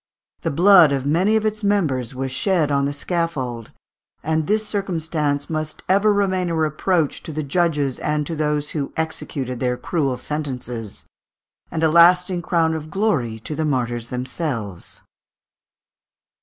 [0.41, 3.69] The blood of many of its members was shed on the scaffold,
[4.23, 8.93] and this circumstance must ever remain a reproach to the judges and to those who
[8.97, 11.05] executed their cruel sentences,
[11.69, 15.03] and a lasting crown of glory to the martyrs themselves.